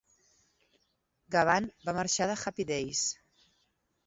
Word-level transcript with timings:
Gavan 1.35 1.67
va 1.91 1.95
marxar 1.99 2.29
de 2.33 2.39
"Happy 2.47 2.67
Days". 2.73 3.05